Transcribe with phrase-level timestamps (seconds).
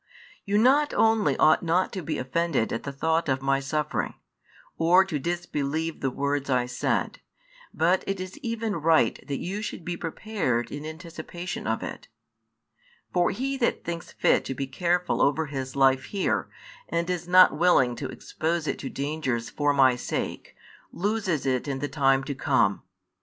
[0.45, 4.15] You not only ought not to be offended at the thought of My suffering,
[4.75, 7.19] or to disbelieve the words I said,
[7.71, 12.07] but it is even right that you should be prepared in anticipation of it;
[13.13, 16.49] for he that thinks fit to be careful over his life here,
[16.89, 20.55] and is not willing to expose it to dangers for My sake,
[20.91, 22.81] loses it in the time to come.